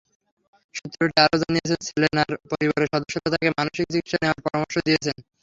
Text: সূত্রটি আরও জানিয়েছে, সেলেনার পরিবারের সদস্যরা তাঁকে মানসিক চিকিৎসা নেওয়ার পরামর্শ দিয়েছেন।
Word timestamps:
সূত্রটি 0.75 1.17
আরও 1.23 1.35
জানিয়েছে, 1.41 1.75
সেলেনার 1.87 2.31
পরিবারের 2.51 2.91
সদস্যরা 2.93 3.31
তাঁকে 3.33 3.49
মানসিক 3.57 3.85
চিকিৎসা 3.87 4.17
নেওয়ার 4.19 4.43
পরামর্শ 4.45 4.75
দিয়েছেন। 4.87 5.15